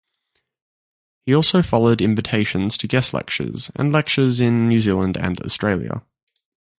He 1.27 1.35
also 1.35 1.61
followed 1.61 2.01
invitations 2.01 2.75
to 2.77 2.87
guest 2.87 3.13
lectures 3.13 3.69
and 3.75 3.93
lectures 3.93 4.39
in 4.39 4.67
New 4.67 4.81
Zealand 4.81 5.15
and 5.15 5.39
Australia. 5.41 6.01